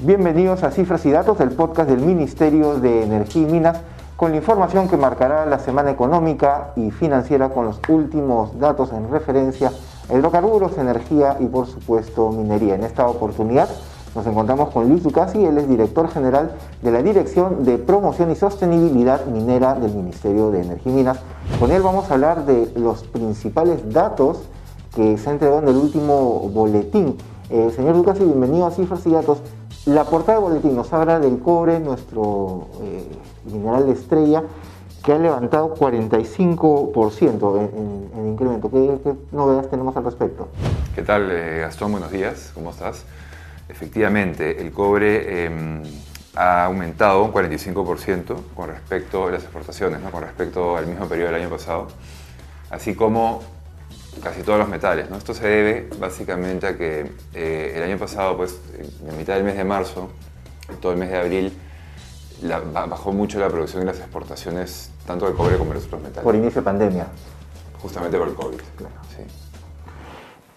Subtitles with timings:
[0.00, 3.80] Bienvenidos a Cifras y Datos, el podcast del Ministerio de Energía y Minas,
[4.16, 9.08] con la información que marcará la semana económica y financiera con los últimos datos en
[9.08, 9.70] referencia
[10.08, 12.74] a hidrocarburos, energía y por supuesto minería.
[12.74, 13.68] En esta oportunidad
[14.18, 16.50] nos encontramos con Luis Ducasi, él es director general
[16.82, 21.20] de la Dirección de Promoción y Sostenibilidad Minera del Ministerio de Energía y Minas.
[21.60, 24.40] Con él vamos a hablar de los principales datos
[24.96, 27.16] que se han entregado en el último boletín.
[27.48, 29.38] Eh, señor Ducasi, bienvenido a Cifras y Datos.
[29.86, 33.06] La portada de boletín nos habla del cobre, nuestro eh,
[33.52, 34.42] mineral de estrella,
[35.04, 38.68] que ha levantado 45% en, en, incremento.
[38.68, 40.48] ¿Qué, novedades tenemos al respecto?
[40.96, 41.92] ¿Qué tal, eh, Gastón?
[41.92, 43.04] Buenos días, ¿cómo estás?
[43.68, 45.82] Efectivamente, el cobre em,
[46.34, 50.10] ha aumentado un 45% con respecto a las exportaciones, ¿no?
[50.10, 51.88] con respecto al mismo periodo del año pasado,
[52.70, 53.42] así como
[54.22, 55.10] casi todos los metales.
[55.10, 55.16] ¿no?
[55.16, 58.58] Esto se debe básicamente a que eh, el año pasado, pues,
[59.06, 60.10] en mitad del mes de marzo,
[60.80, 61.52] todo el mes de abril,
[62.72, 66.22] bajó mucho la producción y las exportaciones, tanto del cobre como de los otros metales.
[66.22, 67.06] Por inicio de pandemia.
[67.80, 68.60] Justamente por el COVID.
[68.76, 68.94] Claro.
[69.16, 69.22] Sí.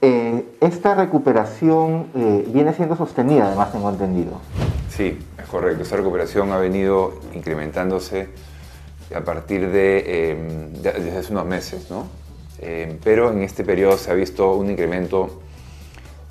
[0.00, 4.40] Eh, esta recuperación eh, viene siendo sostenida, además tengo entendido.
[4.88, 5.82] Sí, es correcto.
[5.82, 8.28] Esta recuperación ha venido incrementándose
[9.14, 12.06] a partir de, desde hace unos meses, ¿no?
[12.60, 15.40] Eh, pero en este periodo se ha visto un incremento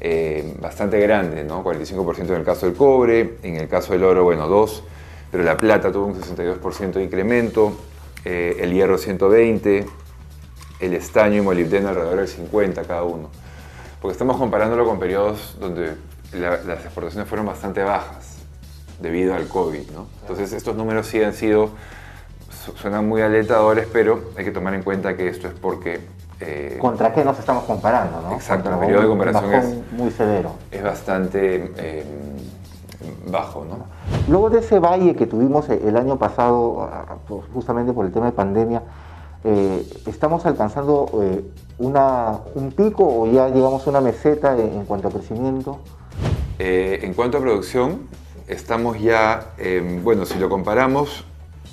[0.00, 1.62] eh, bastante grande, ¿no?
[1.62, 4.84] 45% en el caso del cobre, en el caso del oro, bueno, 2,
[5.30, 7.72] pero la plata tuvo un 62% de incremento,
[8.24, 9.86] eh, el hierro 120,
[10.80, 13.28] el estaño y molibdeno alrededor del 50 cada uno.
[14.02, 15.94] Porque estamos comparándolo con periodos donde
[16.32, 18.38] las exportaciones fueron bastante bajas
[19.00, 20.06] debido al COVID, ¿no?
[20.22, 21.70] Entonces estos números sí han sido
[22.76, 26.00] suenan muy alentadores, pero hay que tomar en cuenta que esto es porque...
[26.40, 28.20] Eh, ¿Contra qué nos estamos comparando?
[28.22, 28.34] ¿no?
[28.34, 30.54] Exacto, el periodo de comparación es muy severo.
[30.70, 32.04] Es bastante eh,
[33.26, 33.64] bajo.
[33.64, 33.86] ¿no?
[34.28, 36.88] Luego de ese valle que tuvimos el año pasado,
[37.54, 38.82] justamente por el tema de pandemia,
[39.44, 41.10] eh, ¿estamos alcanzando
[41.78, 45.78] una, un pico o ya llegamos a una meseta en, cuanto a crecimiento?
[46.58, 48.08] en cuanto a producción,
[48.46, 49.54] estamos ya,
[50.04, 51.24] bueno, si lo comparamos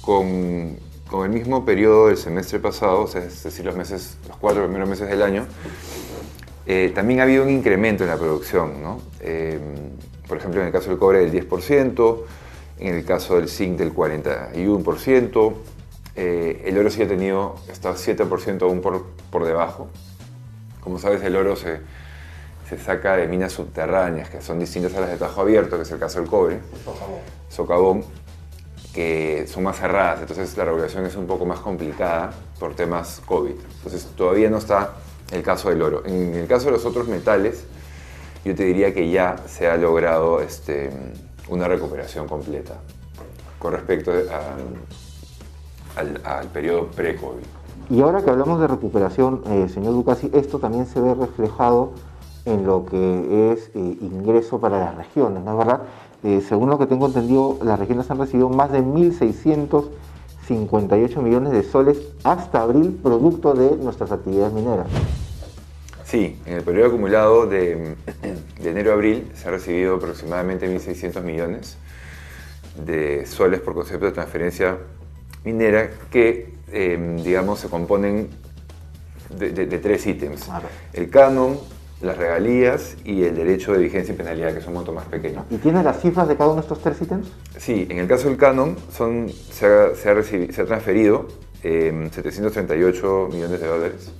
[0.01, 4.89] con, con, el mismo periodo del semestre pasado, es decir, los, meses, los cuatro primeros
[4.89, 5.45] meses del año,
[6.71, 8.83] eh, también ha habido un incremento en la producción.
[8.83, 9.01] ¿no?
[9.21, 9.59] Eh,
[10.27, 12.17] por ejemplo, en el caso del cobre del 10%,
[12.77, 15.53] en el caso del zinc del 41%,
[16.21, 19.87] eh, el oro sí ha tenido, está 7% aún por, por debajo.
[20.81, 21.79] Como sabes, el oro se,
[22.67, 25.91] se saca de minas subterráneas que son distintas a las de tajo abierto, que es
[25.91, 26.59] el caso del cobre.
[27.47, 28.03] Socavón.
[28.93, 33.55] Que son más cerradas, entonces la regulación es un poco más complicada por temas COVID.
[33.77, 34.95] Entonces todavía no está
[35.31, 36.03] el caso del oro.
[36.05, 37.63] En el caso de los otros metales,
[38.43, 40.89] yo te diría que ya se ha logrado este,
[41.47, 42.75] una recuperación completa
[43.57, 44.11] con respecto
[45.99, 47.43] al, al, periodo pre-COVID.
[47.89, 51.93] Y ahora que hablamos de recuperación, eh, señor Ducasi, esto también se ve reflejado
[52.45, 55.81] en lo que es eh, ingreso para las regiones, ¿no es verdad?
[56.23, 61.63] Eh, según lo que tengo entendido, las regiones han recibido más de 1.658 millones de
[61.63, 64.85] soles hasta abril, producto de nuestras actividades mineras.
[66.03, 67.95] Sí, en el periodo acumulado de,
[68.63, 71.77] enero a abril se han recibido aproximadamente 1.600 millones
[72.85, 74.77] de soles por concepto de transferencia
[75.43, 78.29] minera que, em, digamos, se componen
[79.37, 80.49] de, tres ítems.
[80.93, 81.59] El canon,
[82.01, 85.43] las regalías y el derecho de vigencia y penalidad, que son un monto más pequeños.
[85.49, 87.27] ¿Y tiene las cifras de cada uno de estos tres ítems?
[87.57, 91.27] Sí, en el caso del canon son, se, ha, se, ha se ha transferido
[91.61, 94.11] 738 em, millones de dólares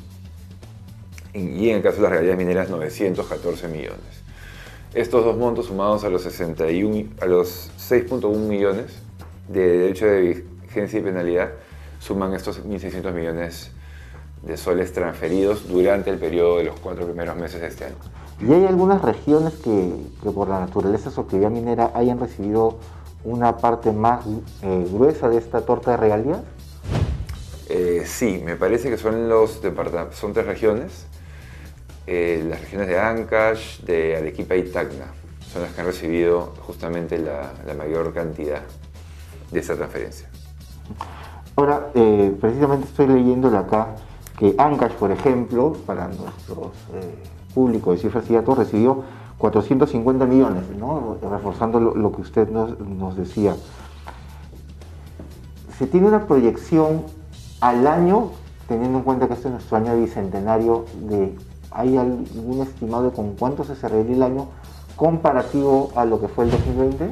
[1.33, 4.23] y en el caso de las regalías mineras 914 millones.
[4.93, 9.01] Estos dos montos sumados a los, 61, a los 6.1 millones
[9.47, 11.49] de derecho de vigencia y penalidad
[11.99, 13.71] suman estos 1.600 millones
[14.43, 17.95] de soles transferidos durante el periodo de los cuatro primeros meses de este año.
[18.39, 19.93] ¿Y hay algunas regiones que,
[20.31, 22.77] por la naturaleza de su actividad minera hayan recibido
[23.25, 24.25] una parte más
[24.61, 26.39] eh, gruesa de esta torta de regalías?
[27.67, 29.59] Eh, sí, me parece que son, los
[30.13, 31.05] son tres regiones.
[32.07, 35.05] Eh, las regiones de Ancash, de Arequipa y Tacna
[35.51, 38.61] son las que han recibido justamente la, la mayor cantidad
[39.51, 40.28] de esa transferencia.
[41.55, 41.87] Ahora,
[42.39, 43.95] precisamente estoy leyéndolo acá
[44.39, 47.13] que Ancash, por ejemplo, para nuestros eh,
[47.53, 49.03] públicos de cifras y datos, recibió
[49.37, 50.63] 450 millones,
[51.29, 53.55] reforzando lo, que usted nos, decía.
[55.77, 57.03] Se tiene una proyección
[57.59, 58.31] al año,
[58.69, 61.35] teniendo en cuenta que este es nuestro año bicentenario, de,
[61.71, 64.47] ¿hay algún estimado de con cuánto se cerraría el año
[64.95, 67.09] comparativo a lo que fue el 2020?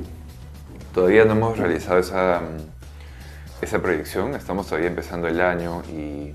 [0.93, 2.41] Todavía no hemos realizado esa,
[3.61, 6.31] esa proyección, estamos todavía empezando el año y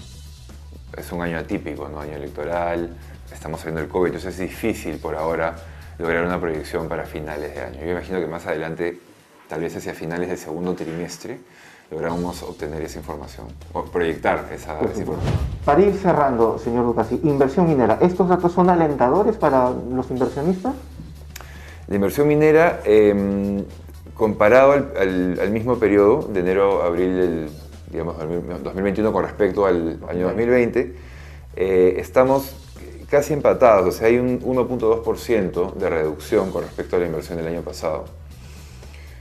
[0.96, 2.00] es un año atípico, ¿no?
[2.00, 2.96] año electoral,
[3.32, 5.54] estamos saliendo del COVID, entonces es difícil por ahora
[5.98, 7.80] lograr una proyección para finales de año.
[7.80, 8.98] Yo imagino que más adelante,
[9.48, 11.38] tal vez hacia finales del segundo trimestre,
[11.90, 15.34] logramos obtener esa información, o proyectar esa, información.
[15.64, 20.74] Para ir cerrando, señor Lucasi, inversión minera, ¿estos datos son alentadores para los inversionistas?
[21.88, 23.64] La inversión minera, em,
[24.14, 27.50] comparado al, mismo periodo de enero a abril del
[27.90, 30.94] digamos, 2021 con respecto al año 2020,
[31.56, 32.54] eh, estamos
[33.10, 37.46] casi empatados, o sea, hay un 1.2% de reducción con respecto a la inversión del
[37.46, 38.06] año pasado.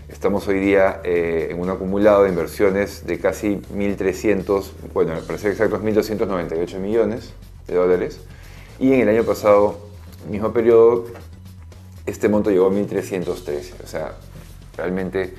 [0.08, 5.52] Estamos hoy día eh, en un acumulado de inversiones de casi 1.300, bueno, para ser
[5.52, 7.34] exactos, 1.298 millones
[7.68, 8.22] de dólares.
[8.80, 9.78] Y en el año pasado,
[10.30, 11.06] mismo periodo,
[12.06, 13.84] este monto llegó a 1.313.
[13.84, 14.16] O sea,
[14.78, 15.34] realmente...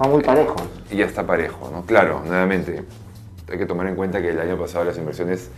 [0.00, 0.56] Va muy parejo.
[0.90, 1.82] y ya está parejo, ¿no?
[1.82, 2.84] Claro, nuevamente,
[3.50, 5.50] hay que tomar en cuenta que el año pasado las inversiones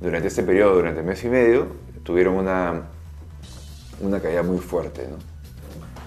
[0.00, 1.66] durante este periodo, durante mes y medio,
[2.02, 2.82] tuvieron una,
[4.00, 5.16] una caída muy fuerte, ¿no?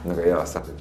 [0.03, 0.71] Una caída bastante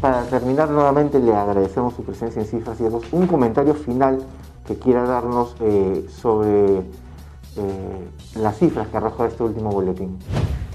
[0.00, 3.04] Para terminar, nuevamente le agradecemos su presencia en Cifras y Datos.
[3.10, 4.20] Un comentario final
[4.66, 10.18] que quiera darnos eh, sobre eh, las cifras que arroja este último boletín.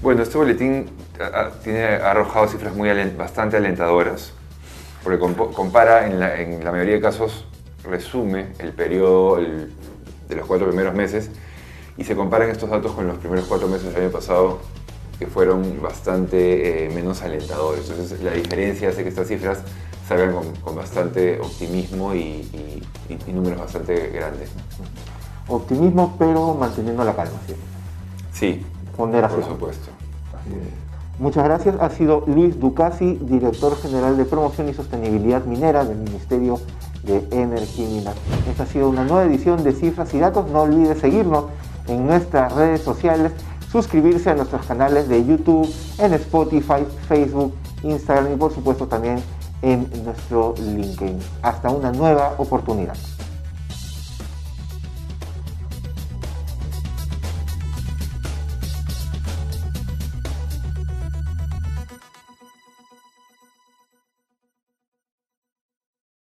[0.02, 0.86] Bueno, este boletín
[1.18, 4.34] ha, tiene, arrojado cifras muy bastante alentadoras,
[5.04, 5.18] porque
[5.54, 7.44] compara, en la, en la, mayoría de casos,
[7.84, 11.30] resume el periodo de los cuatro primeros meses
[11.96, 14.60] y se comparan estos datos con los primeros cuatro meses del año pasado
[15.18, 17.88] que fueron bastante eh, menos alentadores.
[17.90, 19.58] Entonces la diferencia hace que estas cifras
[20.08, 22.82] salgan con, bastante optimismo y,
[23.26, 24.50] números bastante grandes.
[25.48, 27.54] Optimismo pero manteniendo la calma, ¿sí?
[28.32, 28.66] Sí,
[28.96, 29.90] por supuesto.
[31.18, 31.76] Muchas gracias.
[31.80, 36.58] Ha sido Luis Ducasi, director general de promoción y sostenibilidad minera del Ministerio
[37.04, 38.16] de Energía y Minas.
[38.50, 40.50] Esta ha sido una nueva edición de Cifras y Datos.
[40.50, 41.44] No olvide seguirnos
[41.86, 43.32] en nuestras redes sociales,
[43.70, 49.22] suscribirse a nuestros canales de YouTube, en Spotify, Facebook, Instagram y por supuesto también
[49.62, 51.18] en nuestro LinkedIn.
[51.42, 52.96] Hasta una nueva oportunidad.